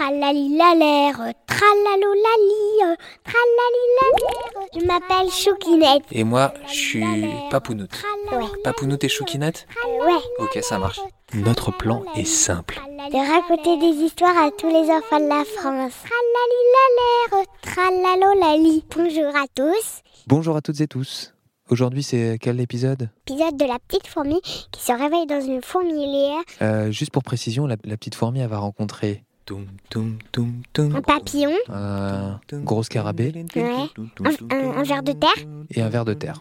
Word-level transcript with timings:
Tralalilalère, 0.00 1.34
tralalolali, 1.46 2.96
tralalilalère. 3.22 4.68
Je 4.74 4.86
m'appelle 4.86 5.30
Choukinette. 5.30 6.04
Et 6.10 6.24
moi, 6.24 6.54
je 6.68 6.72
suis 6.72 7.04
Papounoute. 7.50 8.02
Ouais. 8.32 8.46
Papounoute 8.64 9.04
et 9.04 9.10
Choukinette 9.10 9.66
Ouais. 10.00 10.14
Ok, 10.38 10.58
ça 10.62 10.78
marche. 10.78 11.00
Notre 11.34 11.70
plan 11.70 12.02
est 12.16 12.24
simple. 12.24 12.80
De 13.12 13.30
raconter 13.30 13.76
des 13.78 14.02
histoires 14.02 14.38
à 14.38 14.50
tous 14.50 14.68
les 14.68 14.90
enfants 14.90 15.20
de 15.20 15.28
la 15.28 15.44
France. 15.44 15.92
Tralalilalère, 16.08 17.46
tralalolali. 17.60 18.82
Bonjour 18.96 19.36
à 19.36 19.44
tous. 19.54 20.00
Bonjour 20.26 20.56
à 20.56 20.62
toutes 20.62 20.80
et 20.80 20.86
tous. 20.88 21.34
Aujourd'hui, 21.68 22.02
c'est 22.02 22.38
quel 22.40 22.58
épisode? 22.60 23.10
Épisode 23.28 23.58
de 23.58 23.66
la 23.66 23.78
petite 23.86 24.06
fourmi 24.06 24.40
qui 24.72 24.80
se 24.82 24.92
réveille 24.92 25.26
dans 25.26 25.42
une 25.42 25.60
fourmilière. 25.60 26.40
Euh, 26.62 26.90
Juste 26.90 27.10
pour 27.12 27.22
précision, 27.22 27.66
la, 27.66 27.76
la 27.84 27.98
petite 27.98 28.14
fourmi, 28.14 28.40
elle 28.40 28.48
va 28.48 28.58
rencontrer 28.58 29.24
toum, 29.50 29.66
toum, 29.88 30.18
toum, 30.30 30.62
toum, 30.72 30.94
Un 30.94 31.02
papillon, 31.02 31.50
un 31.68 32.38
gros 32.62 32.84
scarabée 32.84 33.32
Ouais. 33.56 33.88
un, 34.24 34.30
un- 34.54 34.76
un 34.78 34.82
ver 34.84 35.02
de 35.02 35.10
terre. 35.12 35.34
et 35.74 35.82
un 35.82 35.88
ver 35.88 36.04
de 36.04 36.14
terre. 36.14 36.40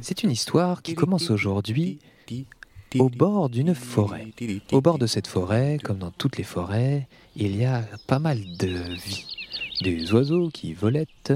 C'est 0.00 0.22
une 0.22 0.30
histoire 0.30 0.82
qui 0.82 0.94
commence 0.94 1.30
aujourd'hui 1.30 1.98
au 3.00 3.08
bord 3.08 3.48
d'une 3.50 3.74
forêt. 3.74 4.28
Au 4.70 4.80
bord 4.80 4.98
de 4.98 5.08
cette 5.08 5.26
forêt, 5.26 5.78
comme 5.82 5.98
dans 5.98 6.12
toutes 6.12 6.36
les 6.36 6.44
forêts, 6.44 7.08
il 7.34 7.56
y 7.56 7.64
a 7.64 7.82
pas 8.06 8.20
mal 8.20 8.38
de 8.58 8.68
vie. 8.68 9.24
Des 9.80 10.12
oiseaux 10.12 10.50
qui 10.50 10.72
volettent 10.72 11.32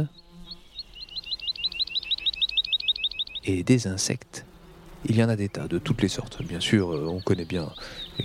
et 3.45 3.65
des 3.65 3.89
insectes. 3.89 4.47
Il 5.05 5.17
y 5.17 5.23
en 5.23 5.29
a 5.29 5.37
des 5.37 5.49
tas, 5.49 5.69
de 5.69 5.79
toutes 5.79 6.03
les 6.03 6.09
sortes. 6.09 6.43
Bien 6.43 6.61
sûr, 6.61 6.93
euh, 6.93 7.07
on 7.07 7.21
connaît 7.21 7.45
bien 7.45 7.71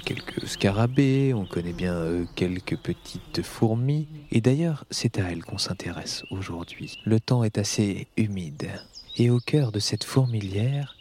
quelques 0.05 0.47
scarabées, 0.47 1.33
on 1.33 1.45
connaît 1.45 1.73
bien 1.73 1.93
euh, 1.93 2.25
quelques 2.35 2.77
petites 2.77 3.43
fourmis. 3.43 4.07
Et 4.31 4.41
d'ailleurs, 4.41 4.85
c'est 4.89 5.19
à 5.19 5.31
elles 5.31 5.43
qu'on 5.43 5.57
s'intéresse 5.57 6.23
aujourd'hui. 6.31 6.97
Le 7.05 7.19
temps 7.19 7.43
est 7.43 7.57
assez 7.57 8.07
humide. 8.17 8.69
Et 9.17 9.29
au 9.29 9.39
cœur 9.39 9.71
de 9.71 9.79
cette 9.79 10.03
fourmilière, 10.03 10.95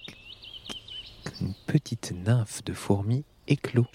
une 1.40 1.54
petite 1.66 2.12
nymphe 2.26 2.62
de 2.64 2.72
fourmis 2.72 3.24
éclot. 3.46 3.86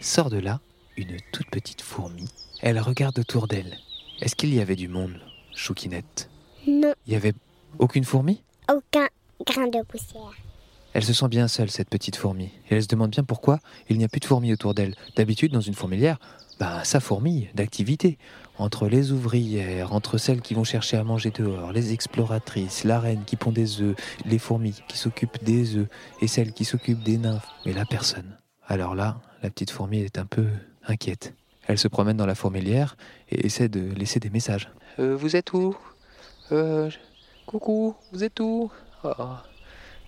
Sort 0.00 0.30
de 0.30 0.38
là 0.38 0.60
une 0.96 1.16
toute 1.32 1.50
petite 1.50 1.82
fourmi. 1.82 2.28
Elle 2.60 2.78
regarde 2.78 3.18
autour 3.18 3.48
d'elle. 3.48 3.78
Est-ce 4.20 4.36
qu'il 4.36 4.54
y 4.54 4.60
avait 4.60 4.76
du 4.76 4.88
monde, 4.88 5.20
Choukinette? 5.54 6.30
Non, 6.66 6.94
Il 7.06 7.12
y 7.12 7.16
avait 7.16 7.34
aucune 7.78 8.04
fourmi? 8.04 8.42
Aucun 8.72 9.08
grain 9.46 9.68
de 9.68 9.82
poussière. 9.82 10.32
Elle 10.92 11.04
se 11.04 11.12
sent 11.12 11.28
bien 11.28 11.48
seule, 11.48 11.70
cette 11.70 11.88
petite 11.88 12.16
fourmi. 12.16 12.50
Et 12.70 12.76
elle 12.76 12.82
se 12.82 12.88
demande 12.88 13.10
bien 13.10 13.24
pourquoi 13.24 13.58
il 13.88 13.98
n'y 13.98 14.04
a 14.04 14.08
plus 14.08 14.20
de 14.20 14.24
fourmis 14.24 14.52
autour 14.52 14.74
d'elle. 14.74 14.94
D'habitude, 15.16 15.52
dans 15.52 15.60
une 15.60 15.74
fourmilière, 15.74 16.18
bah, 16.60 16.84
ça 16.84 17.00
fourmille 17.00 17.48
d'activité. 17.54 18.16
Entre 18.58 18.86
les 18.86 19.10
ouvrières, 19.10 19.92
entre 19.92 20.18
celles 20.18 20.40
qui 20.40 20.54
vont 20.54 20.62
chercher 20.62 20.96
à 20.96 21.02
manger 21.02 21.32
dehors, 21.32 21.72
les 21.72 21.92
exploratrices, 21.92 22.84
la 22.84 23.00
reine 23.00 23.24
qui 23.26 23.34
pond 23.34 23.50
des 23.50 23.80
œufs, 23.80 23.96
les 24.24 24.38
fourmis 24.38 24.80
qui 24.86 24.96
s'occupent 24.96 25.42
des 25.42 25.76
œufs, 25.76 25.88
et 26.20 26.28
celles 26.28 26.52
qui 26.52 26.64
s'occupent 26.64 27.02
des 27.02 27.18
nymphes. 27.18 27.48
Mais 27.66 27.72
là, 27.72 27.84
personne. 27.84 28.38
Alors 28.68 28.94
là, 28.94 29.20
la 29.42 29.50
petite 29.50 29.70
fourmi 29.70 29.98
est 29.98 30.18
un 30.18 30.26
peu 30.26 30.46
inquiète. 30.86 31.34
Elle 31.66 31.78
se 31.78 31.88
promène 31.88 32.16
dans 32.16 32.26
la 32.26 32.36
fourmilière 32.36 32.96
et 33.30 33.46
essaie 33.46 33.68
de 33.68 33.92
laisser 33.94 34.20
des 34.20 34.30
messages. 34.30 34.70
Euh, 35.00 35.16
vous 35.16 35.34
êtes 35.34 35.52
où? 35.52 35.74
Euh, 36.52 36.90
Coucou, 37.46 37.96
vous 38.12 38.22
êtes 38.22 38.38
où? 38.38 38.70
Oh. 39.04 39.10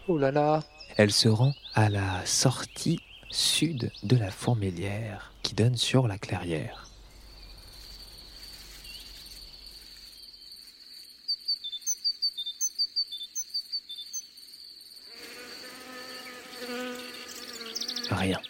oh. 0.08 0.60
Elle 0.96 1.12
se 1.12 1.28
rend 1.28 1.52
à 1.74 1.88
la 1.88 2.24
sortie 2.24 3.00
sud 3.30 3.90
de 4.02 4.16
la 4.16 4.30
fourmilière 4.30 5.32
qui 5.42 5.54
donne 5.54 5.76
sur 5.76 6.08
la 6.08 6.18
clairière. 6.18 6.88
Rien. 18.10 18.40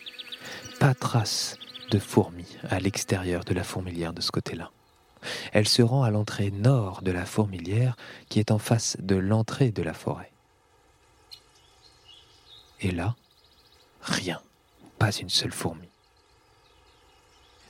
Pas 0.78 0.94
trace 0.94 1.56
de 1.90 1.98
fourmis 1.98 2.58
à 2.68 2.78
l'extérieur 2.78 3.44
de 3.44 3.54
la 3.54 3.64
fourmilière 3.64 4.12
de 4.12 4.20
ce 4.20 4.30
côté-là. 4.30 4.70
Elle 5.52 5.66
se 5.66 5.82
rend 5.82 6.02
à 6.02 6.10
l'entrée 6.10 6.50
nord 6.50 7.02
de 7.02 7.10
la 7.10 7.24
fourmilière 7.24 7.96
qui 8.28 8.38
est 8.38 8.50
en 8.50 8.58
face 8.58 8.96
de 9.00 9.16
l'entrée 9.16 9.70
de 9.70 9.82
la 9.82 9.94
forêt. 9.94 10.30
Et 12.80 12.90
là, 12.90 13.14
rien, 14.02 14.40
pas 14.98 15.10
une 15.10 15.28
seule 15.28 15.52
fourmi. 15.52 15.88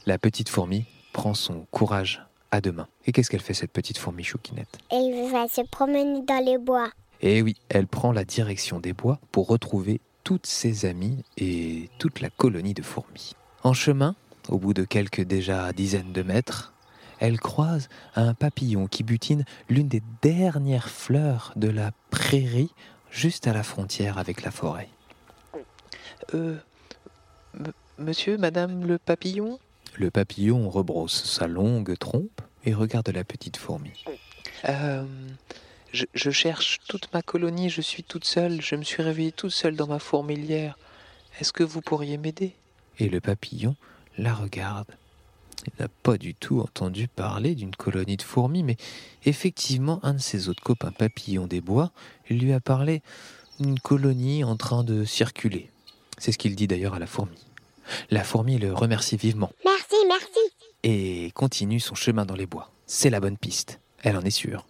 La 0.06 0.18
petite 0.18 0.48
fourmi 0.48 0.84
prend 1.12 1.34
son 1.34 1.66
courage 1.70 2.22
à 2.50 2.60
deux 2.60 2.72
mains. 2.72 2.88
Et 3.06 3.12
qu'est-ce 3.12 3.30
qu'elle 3.30 3.40
fait 3.40 3.54
cette 3.54 3.72
petite 3.72 3.98
fourmi 3.98 4.22
chouquinette 4.22 4.78
Elle 4.90 5.30
va 5.30 5.48
se 5.48 5.62
promener 5.62 6.22
dans 6.22 6.44
les 6.44 6.58
bois. 6.58 6.90
Eh 7.22 7.42
oui, 7.42 7.56
elle 7.68 7.86
prend 7.86 8.12
la 8.12 8.24
direction 8.24 8.78
des 8.80 8.92
bois 8.92 9.18
pour 9.32 9.46
retrouver 9.46 10.00
toutes 10.24 10.46
ses 10.46 10.86
amies 10.86 11.24
et 11.38 11.88
toute 11.98 12.20
la 12.20 12.30
colonie 12.30 12.74
de 12.74 12.82
fourmis. 12.82 13.32
En 13.62 13.72
chemin, 13.72 14.14
au 14.48 14.58
bout 14.58 14.74
de 14.74 14.84
quelques 14.84 15.22
déjà 15.22 15.72
dizaines 15.72 16.12
de 16.12 16.22
mètres, 16.22 16.72
elle 17.18 17.40
croise 17.40 17.88
un 18.14 18.34
papillon 18.34 18.86
qui 18.86 19.02
butine 19.02 19.44
l'une 19.68 19.88
des 19.88 20.02
dernières 20.22 20.90
fleurs 20.90 21.52
de 21.56 21.68
la 21.68 21.92
prairie 22.10 22.72
juste 23.10 23.46
à 23.46 23.52
la 23.52 23.62
frontière 23.62 24.18
avec 24.18 24.42
la 24.42 24.50
forêt. 24.50 24.88
Euh. 26.34 26.56
Monsieur, 27.98 28.36
madame 28.36 28.86
le 28.86 28.98
papillon? 28.98 29.58
Le 29.94 30.10
papillon 30.10 30.68
rebrousse 30.68 31.24
sa 31.24 31.46
longue 31.46 31.96
trompe 31.98 32.42
et 32.64 32.74
regarde 32.74 33.08
la 33.08 33.24
petite 33.24 33.56
fourmi. 33.56 34.04
Euh. 34.68 35.04
Je, 35.92 36.04
je 36.12 36.30
cherche 36.30 36.80
toute 36.88 37.12
ma 37.14 37.22
colonie, 37.22 37.70
je 37.70 37.80
suis 37.80 38.02
toute 38.02 38.24
seule, 38.24 38.60
je 38.60 38.74
me 38.74 38.82
suis 38.82 39.02
réveillée 39.02 39.32
toute 39.32 39.52
seule 39.52 39.76
dans 39.76 39.86
ma 39.86 39.98
fourmilière. 39.98 40.76
Est-ce 41.40 41.52
que 41.52 41.62
vous 41.62 41.80
pourriez 41.80 42.18
m'aider? 42.18 42.54
Et 42.98 43.08
le 43.08 43.20
papillon 43.20 43.76
la 44.18 44.34
regarde. 44.34 44.90
Il 45.66 45.82
n'a 45.82 45.88
pas 46.02 46.16
du 46.16 46.34
tout 46.34 46.60
entendu 46.60 47.08
parler 47.08 47.54
d'une 47.54 47.74
colonie 47.74 48.16
de 48.16 48.22
fourmis, 48.22 48.62
mais 48.62 48.76
effectivement, 49.24 50.00
un 50.02 50.14
de 50.14 50.18
ses 50.20 50.48
autres 50.48 50.62
copains 50.62 50.92
papillons 50.92 51.46
des 51.46 51.60
bois 51.60 51.90
lui 52.30 52.52
a 52.52 52.60
parlé 52.60 53.02
d'une 53.58 53.78
colonie 53.80 54.44
en 54.44 54.56
train 54.56 54.84
de 54.84 55.04
circuler. 55.04 55.70
C'est 56.18 56.32
ce 56.32 56.38
qu'il 56.38 56.54
dit 56.56 56.66
d'ailleurs 56.66 56.94
à 56.94 56.98
la 56.98 57.06
fourmi. 57.06 57.36
La 58.10 58.24
fourmi 58.24 58.58
le 58.58 58.72
remercie 58.72 59.16
vivement 59.16 59.50
Merci, 59.64 59.94
merci. 60.08 60.52
et 60.82 61.30
continue 61.34 61.80
son 61.80 61.94
chemin 61.94 62.24
dans 62.26 62.34
les 62.34 62.46
bois. 62.46 62.70
C'est 62.86 63.10
la 63.10 63.20
bonne 63.20 63.36
piste, 63.36 63.80
elle 64.02 64.16
en 64.16 64.22
est 64.22 64.30
sûre. 64.30 64.66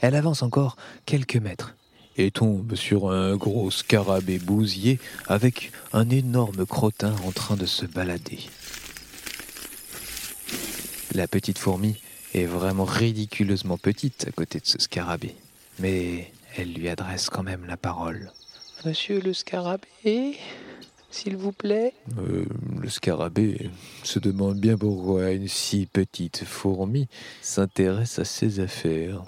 Elle 0.00 0.14
avance 0.14 0.42
encore 0.42 0.76
quelques 1.06 1.36
mètres 1.36 1.74
et 2.16 2.30
tombe 2.30 2.74
sur 2.74 3.10
un 3.10 3.36
gros 3.36 3.70
scarabée 3.70 4.38
bousier 4.38 4.98
avec 5.28 5.72
un 5.92 6.08
énorme 6.10 6.66
crottin 6.66 7.14
en 7.24 7.32
train 7.32 7.56
de 7.56 7.66
se 7.66 7.86
balader. 7.86 8.40
La 11.14 11.28
petite 11.28 11.58
fourmi 11.58 11.96
est 12.34 12.46
vraiment 12.46 12.84
ridiculeusement 12.84 13.76
petite 13.76 14.26
à 14.28 14.32
côté 14.32 14.60
de 14.60 14.66
ce 14.66 14.78
scarabée, 14.78 15.34
mais 15.78 16.32
elle 16.56 16.72
lui 16.72 16.88
adresse 16.88 17.28
quand 17.28 17.42
même 17.42 17.66
la 17.66 17.76
parole. 17.76 18.32
Monsieur 18.86 19.20
le 19.20 19.32
scarabée, 19.34 20.38
s'il 21.10 21.36
vous 21.36 21.52
plaît 21.52 21.92
Euh, 22.18 22.44
Le 22.80 22.88
scarabée 22.88 23.70
se 24.02 24.18
demande 24.18 24.58
bien 24.58 24.78
pourquoi 24.78 25.32
une 25.32 25.48
si 25.48 25.86
petite 25.86 26.44
fourmi 26.44 27.08
s'intéresse 27.42 28.18
à 28.18 28.24
ses 28.24 28.60
affaires. 28.60 29.22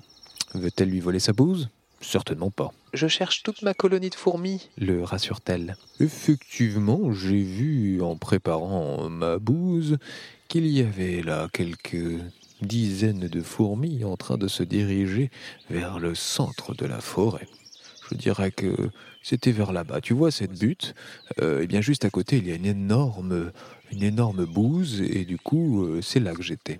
Veut-elle 0.55 0.89
lui 0.89 1.01
voler 1.01 1.21
sa 1.21 1.33
bouse 1.33 1.69
Certainement 2.01 2.51
pas. 2.51 2.73
Je 2.95 3.09
cherche 3.09 3.43
toute 3.43 3.63
ma 3.63 3.75
colonie 3.75 4.09
de 4.09 4.15
fourmis, 4.15 4.71
le 4.79 5.03
rassure-t-elle. 5.03 5.77
Effectivement, 5.99 7.13
j'ai 7.13 7.43
vu 7.43 8.01
en 8.01 8.15
préparant 8.15 9.11
ma 9.11 9.39
bouse 9.39 9.99
qu'il 10.47 10.69
y 10.69 10.81
avait 10.81 11.21
là 11.21 11.49
quelques 11.53 12.21
dizaines 12.63 13.27
de 13.27 13.43
fourmis 13.43 14.05
en 14.05 14.17
train 14.17 14.39
de 14.39 14.47
se 14.47 14.63
diriger 14.63 15.33
vers 15.71 15.99
le 15.99 16.15
centre 16.15 16.73
de 16.73 16.87
la 16.87 17.01
forêt. 17.01 17.49
Je 18.11 18.17
dirais 18.17 18.53
que 18.53 18.77
c'était 19.25 19.51
vers 19.51 19.73
là-bas. 19.73 20.01
Tu 20.01 20.15
vois 20.15 20.31
cette 20.31 20.57
butte? 20.57 20.95
Euh, 21.41 21.63
Eh 21.63 21.67
bien, 21.67 21.81
juste 21.81 22.05
à 22.05 22.11
côté, 22.11 22.37
il 22.37 22.47
y 22.47 22.53
a 22.53 22.55
une 22.55 22.67
énorme, 22.67 23.51
une 23.91 24.05
énorme 24.05 24.45
bouse, 24.45 25.01
et 25.01 25.25
du 25.25 25.37
coup, 25.37 25.85
euh, 25.85 26.01
c'est 26.01 26.21
là 26.21 26.33
que 26.33 26.45
j'étais. 26.45 26.79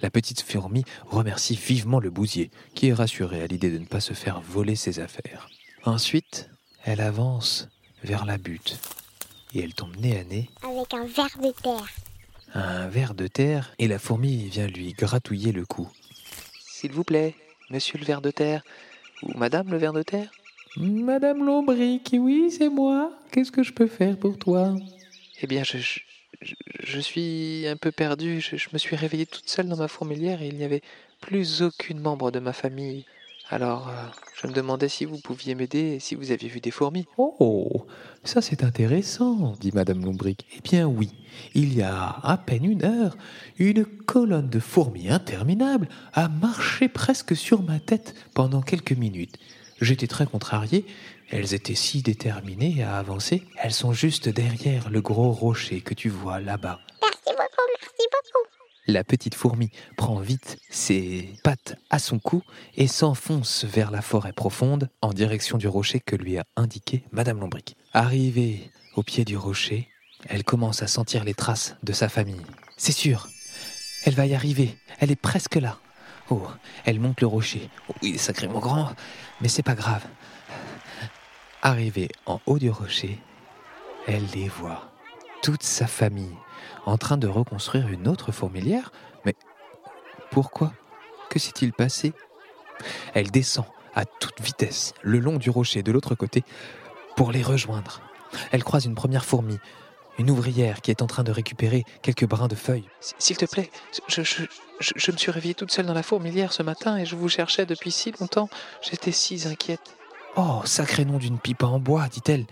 La 0.00 0.10
petite 0.10 0.42
fourmi 0.42 0.84
remercie 1.06 1.56
vivement 1.56 2.00
le 2.00 2.10
bousier, 2.10 2.50
qui 2.74 2.88
est 2.88 2.92
rassuré 2.94 3.42
à 3.42 3.46
l'idée 3.46 3.70
de 3.70 3.78
ne 3.78 3.84
pas 3.86 4.00
se 4.00 4.12
faire 4.14 4.40
voler 4.40 4.76
ses 4.76 5.00
affaires. 5.00 5.48
Ensuite, 5.84 6.50
elle 6.84 7.00
avance 7.00 7.68
vers 8.02 8.24
la 8.24 8.38
butte, 8.38 8.78
et 9.54 9.60
elle 9.62 9.74
tombe 9.74 9.96
nez 9.96 10.18
à 10.18 10.24
nez 10.24 10.50
Avec 10.62 10.94
un 10.94 11.04
ver 11.06 11.28
de 11.42 11.50
terre. 11.62 11.86
un 12.54 12.88
ver 12.88 13.14
de 13.14 13.26
terre, 13.26 13.74
et 13.78 13.88
la 13.88 13.98
fourmi 13.98 14.48
vient 14.48 14.66
lui 14.66 14.92
gratouiller 14.92 15.52
le 15.52 15.64
cou. 15.66 15.88
S'il 16.60 16.92
vous 16.92 17.04
plaît, 17.04 17.34
monsieur 17.70 17.98
le 17.98 18.04
ver 18.04 18.20
de 18.20 18.30
terre, 18.30 18.62
ou 19.22 19.36
madame 19.36 19.70
le 19.70 19.78
ver 19.78 19.92
de 19.92 20.02
terre 20.02 20.30
Madame 20.78 21.42
Lombric, 21.44 22.10
oui, 22.18 22.50
c'est 22.50 22.68
moi. 22.68 23.10
Qu'est-ce 23.32 23.50
que 23.50 23.62
je 23.62 23.72
peux 23.72 23.86
faire 23.86 24.18
pour 24.18 24.36
toi? 24.38 24.74
Eh 25.40 25.46
bien, 25.46 25.64
je, 25.64 25.78
je, 26.42 27.00
suis 27.00 27.66
un 27.68 27.76
peu 27.76 27.92
perdue. 27.92 28.40
Je, 28.40 28.56
je 28.56 28.68
me 28.72 28.78
suis 28.78 28.96
réveillée 28.96 29.26
toute 29.26 29.48
seule 29.48 29.68
dans 29.68 29.76
ma 29.76 29.88
fourmilière 29.88 30.42
et 30.42 30.48
il 30.48 30.56
n'y 30.56 30.64
avait 30.64 30.82
plus 31.20 31.62
aucune 31.62 32.00
membre 32.00 32.30
de 32.30 32.38
ma 32.38 32.52
famille. 32.52 33.04
Alors, 33.48 33.88
euh, 33.88 33.92
je 34.40 34.48
me 34.48 34.52
demandais 34.52 34.88
si 34.88 35.04
vous 35.04 35.18
pouviez 35.18 35.54
m'aider 35.54 35.78
et 35.78 36.00
si 36.00 36.16
vous 36.16 36.32
aviez 36.32 36.48
vu 36.48 36.58
des 36.58 36.72
fourmis. 36.72 37.06
Oh, 37.16 37.86
ça 38.24 38.42
c'est 38.42 38.64
intéressant, 38.64 39.54
dit 39.60 39.70
Madame 39.72 40.04
Lombric. 40.04 40.44
Eh 40.56 40.60
bien 40.62 40.86
oui, 40.86 41.10
il 41.54 41.72
y 41.72 41.82
a 41.82 42.18
à 42.24 42.36
peine 42.38 42.64
une 42.64 42.84
heure, 42.84 43.16
une 43.58 43.84
colonne 43.84 44.48
de 44.48 44.58
fourmis 44.58 45.10
interminable 45.10 45.88
a 46.12 46.28
marché 46.28 46.88
presque 46.88 47.36
sur 47.36 47.62
ma 47.62 47.78
tête 47.78 48.14
pendant 48.34 48.62
quelques 48.62 48.92
minutes. 48.92 49.38
J'étais 49.80 50.06
très 50.06 50.26
contrarié. 50.26 50.86
Elles 51.30 51.54
étaient 51.54 51.74
si 51.74 52.02
déterminées 52.02 52.82
à 52.82 52.98
avancer. 52.98 53.42
Elles 53.62 53.72
sont 53.72 53.92
juste 53.92 54.28
derrière 54.28 54.90
le 54.90 55.00
gros 55.00 55.32
rocher 55.32 55.80
que 55.80 55.94
tu 55.94 56.08
vois 56.08 56.40
là-bas. 56.40 56.80
Merci 57.02 57.24
beaucoup, 57.26 57.66
merci 57.80 58.08
beaucoup. 58.10 58.46
La 58.88 59.02
petite 59.02 59.34
fourmi 59.34 59.70
prend 59.96 60.20
vite 60.20 60.58
ses 60.70 61.32
pattes 61.42 61.76
à 61.90 61.98
son 61.98 62.20
cou 62.20 62.42
et 62.76 62.86
s'enfonce 62.86 63.64
vers 63.64 63.90
la 63.90 64.00
forêt 64.00 64.32
profonde 64.32 64.88
en 65.02 65.12
direction 65.12 65.58
du 65.58 65.66
rocher 65.66 65.98
que 65.98 66.14
lui 66.14 66.38
a 66.38 66.44
indiqué 66.54 67.02
Madame 67.10 67.40
Lombric. 67.40 67.76
Arrivée 67.92 68.70
au 68.94 69.02
pied 69.02 69.24
du 69.24 69.36
rocher, 69.36 69.88
elle 70.28 70.44
commence 70.44 70.82
à 70.82 70.86
sentir 70.86 71.24
les 71.24 71.34
traces 71.34 71.74
de 71.82 71.92
sa 71.92 72.08
famille. 72.08 72.40
C'est 72.76 72.92
sûr, 72.92 73.28
elle 74.04 74.14
va 74.14 74.26
y 74.26 74.34
arriver, 74.34 74.76
elle 75.00 75.10
est 75.10 75.20
presque 75.20 75.56
là. 75.56 75.78
Oh, 76.30 76.46
elle 76.84 77.00
monte 77.00 77.20
le 77.20 77.26
rocher. 77.26 77.70
Oh, 77.88 77.94
il 78.02 78.16
est 78.16 78.18
sacrément 78.18 78.58
grand, 78.58 78.94
mais 79.40 79.48
c'est 79.48 79.62
pas 79.62 79.74
grave. 79.74 80.04
Arrivée 81.62 82.10
en 82.26 82.40
haut 82.46 82.58
du 82.58 82.70
rocher, 82.70 83.20
elle 84.06 84.26
les 84.34 84.48
voit, 84.48 84.90
toute 85.42 85.62
sa 85.62 85.86
famille, 85.86 86.36
en 86.84 86.98
train 86.98 87.16
de 87.16 87.26
reconstruire 87.26 87.88
une 87.88 88.08
autre 88.08 88.32
fourmilière. 88.32 88.92
Mais 89.24 89.34
pourquoi? 90.30 90.72
Que 91.30 91.38
s'est-il 91.38 91.72
passé? 91.72 92.12
Elle 93.14 93.30
descend 93.30 93.66
à 93.94 94.04
toute 94.04 94.40
vitesse 94.40 94.94
le 95.02 95.18
long 95.18 95.36
du 95.36 95.50
rocher 95.50 95.82
de 95.82 95.92
l'autre 95.92 96.14
côté 96.14 96.44
pour 97.16 97.32
les 97.32 97.42
rejoindre. 97.42 98.00
Elle 98.52 98.64
croise 98.64 98.84
une 98.84 98.94
première 98.94 99.24
fourmi, 99.24 99.58
une 100.18 100.30
ouvrière 100.30 100.80
qui 100.80 100.90
est 100.90 101.02
en 101.02 101.06
train 101.06 101.24
de 101.24 101.32
récupérer 101.32 101.84
quelques 102.02 102.26
brins 102.26 102.48
de 102.48 102.54
feuilles. 102.54 102.88
S'il 103.18 103.36
te 103.36 103.44
plaît, 103.44 103.70
je, 104.08 104.22
je, 104.22 104.42
je, 104.80 104.92
je 104.96 105.12
me 105.12 105.16
suis 105.16 105.30
réveillée 105.30 105.54
toute 105.54 105.70
seule 105.70 105.86
dans 105.86 105.94
la 105.94 106.02
fourmilière 106.02 106.52
ce 106.52 106.62
matin 106.62 106.96
et 106.96 107.06
je 107.06 107.16
vous 107.16 107.28
cherchais 107.28 107.66
depuis 107.66 107.90
si 107.90 108.12
longtemps. 108.18 108.48
J'étais 108.82 109.12
si 109.12 109.46
inquiète. 109.46 109.96
Oh, 110.36 110.60
sacré 110.64 111.04
nom 111.04 111.18
d'une 111.18 111.38
pipe 111.38 111.62
en 111.62 111.78
bois, 111.78 112.08
dit-elle. 112.08 112.46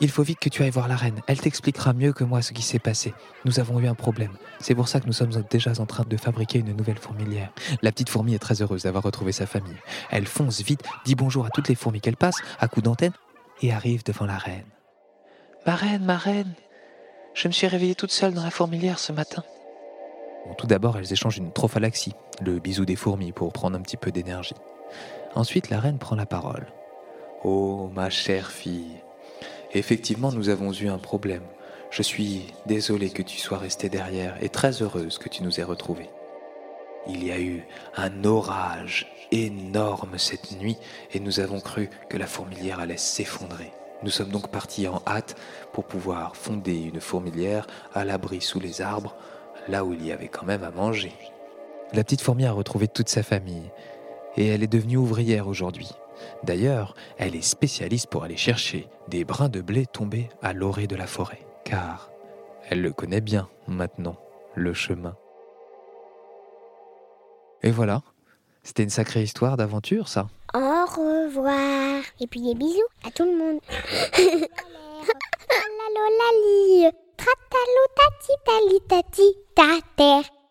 Il 0.00 0.10
faut 0.10 0.24
vite 0.24 0.40
que 0.40 0.48
tu 0.48 0.62
ailles 0.64 0.70
voir 0.70 0.88
la 0.88 0.96
reine. 0.96 1.20
Elle 1.28 1.40
t'expliquera 1.40 1.92
mieux 1.92 2.12
que 2.12 2.24
moi 2.24 2.42
ce 2.42 2.52
qui 2.52 2.62
s'est 2.62 2.80
passé. 2.80 3.14
Nous 3.44 3.60
avons 3.60 3.78
eu 3.78 3.86
un 3.86 3.94
problème. 3.94 4.32
C'est 4.58 4.74
pour 4.74 4.88
ça 4.88 4.98
que 4.98 5.06
nous 5.06 5.12
sommes 5.12 5.30
déjà 5.48 5.72
en 5.78 5.86
train 5.86 6.04
de 6.04 6.16
fabriquer 6.16 6.58
une 6.58 6.76
nouvelle 6.76 6.98
fourmilière. 6.98 7.52
La 7.82 7.92
petite 7.92 8.08
fourmi 8.08 8.34
est 8.34 8.40
très 8.40 8.62
heureuse 8.62 8.82
d'avoir 8.82 9.04
retrouvé 9.04 9.30
sa 9.30 9.46
famille. 9.46 9.76
Elle 10.10 10.26
fonce 10.26 10.60
vite, 10.62 10.82
dit 11.04 11.14
bonjour 11.14 11.46
à 11.46 11.50
toutes 11.50 11.68
les 11.68 11.76
fourmis 11.76 12.00
qu'elle 12.00 12.16
passe, 12.16 12.38
à 12.58 12.66
coups 12.66 12.82
d'antenne, 12.82 13.12
et 13.60 13.72
arrive 13.72 14.02
devant 14.02 14.26
la 14.26 14.38
reine. 14.38 14.64
Ma 15.66 15.76
reine, 15.76 16.04
ma 16.04 16.16
reine, 16.16 16.52
je 17.34 17.48
me 17.48 17.52
suis 17.52 17.66
réveillée 17.66 17.94
toute 17.94 18.10
seule 18.10 18.34
dans 18.34 18.42
la 18.42 18.50
fourmilière 18.50 18.98
ce 18.98 19.12
matin. 19.12 19.42
Tout 20.58 20.66
d'abord, 20.66 20.98
elles 20.98 21.12
échangent 21.12 21.38
une 21.38 21.52
trophalaxie, 21.52 22.14
le 22.40 22.58
bisou 22.58 22.84
des 22.84 22.96
fourmis, 22.96 23.32
pour 23.32 23.52
prendre 23.52 23.76
un 23.76 23.80
petit 23.80 23.96
peu 23.96 24.10
d'énergie. 24.10 24.56
Ensuite, 25.34 25.70
la 25.70 25.80
reine 25.80 25.98
prend 25.98 26.16
la 26.16 26.26
parole. 26.26 26.66
Oh, 27.44 27.90
ma 27.94 28.10
chère 28.10 28.50
fille, 28.50 29.02
effectivement, 29.72 30.32
nous 30.32 30.48
avons 30.48 30.72
eu 30.72 30.88
un 30.88 30.98
problème. 30.98 31.44
Je 31.90 32.02
suis 32.02 32.46
désolée 32.66 33.10
que 33.10 33.22
tu 33.22 33.38
sois 33.38 33.58
restée 33.58 33.88
derrière 33.88 34.42
et 34.42 34.48
très 34.48 34.82
heureuse 34.82 35.18
que 35.18 35.28
tu 35.28 35.42
nous 35.42 35.60
aies 35.60 35.64
retrouvés. 35.64 36.10
Il 37.06 37.24
y 37.24 37.32
a 37.32 37.40
eu 37.40 37.66
un 37.96 38.24
orage 38.24 39.10
énorme 39.32 40.18
cette 40.18 40.52
nuit 40.52 40.76
et 41.12 41.20
nous 41.20 41.40
avons 41.40 41.60
cru 41.60 41.90
que 42.08 42.16
la 42.16 42.26
fourmilière 42.26 42.80
allait 42.80 42.96
s'effondrer. 42.96 43.72
Nous 44.02 44.10
sommes 44.10 44.30
donc 44.30 44.48
partis 44.48 44.88
en 44.88 45.02
hâte 45.06 45.36
pour 45.72 45.84
pouvoir 45.84 46.36
fonder 46.36 46.76
une 46.76 47.00
fourmilière 47.00 47.66
à 47.94 48.04
l'abri 48.04 48.40
sous 48.40 48.60
les 48.60 48.82
arbres, 48.82 49.14
là 49.68 49.84
où 49.84 49.92
il 49.92 50.04
y 50.04 50.12
avait 50.12 50.28
quand 50.28 50.44
même 50.44 50.64
à 50.64 50.70
manger. 50.70 51.12
La 51.92 52.04
petite 52.04 52.22
fourmi 52.22 52.44
a 52.46 52.52
retrouvé 52.52 52.88
toute 52.88 53.08
sa 53.08 53.22
famille 53.22 53.70
et 54.36 54.46
elle 54.48 54.62
est 54.62 54.68
devenue 54.68 54.96
ouvrière 54.96 55.46
aujourd'hui. 55.46 55.90
D'ailleurs, 56.42 56.94
elle 57.18 57.36
est 57.36 57.42
spécialiste 57.42 58.08
pour 58.08 58.24
aller 58.24 58.36
chercher 58.36 58.88
des 59.08 59.24
brins 59.24 59.48
de 59.48 59.60
blé 59.60 59.86
tombés 59.86 60.28
à 60.42 60.52
l'orée 60.52 60.86
de 60.86 60.96
la 60.96 61.06
forêt, 61.06 61.40
car 61.64 62.10
elle 62.68 62.82
le 62.82 62.92
connaît 62.92 63.20
bien 63.20 63.48
maintenant, 63.66 64.16
le 64.54 64.72
chemin. 64.72 65.16
Et 67.62 67.70
voilà, 67.70 68.02
c'était 68.62 68.82
une 68.82 68.90
sacrée 68.90 69.22
histoire 69.22 69.56
d'aventure, 69.56 70.08
ça. 70.08 70.28
Au 70.82 70.86
revoir. 70.86 72.02
Et 72.20 72.26
puis 72.26 72.40
des 72.40 72.54
bisous 72.54 72.80
à 73.06 73.10
tout 73.12 73.24
le 73.24 73.36
monde. 73.36 73.60
Lalo 75.78 76.04
lali. 76.18 76.90
Tratalo 77.16 77.84
tati 77.94 78.32
tali 78.44 78.80
tati 78.88 79.26
ta 79.54 79.78
terre. 79.96 80.41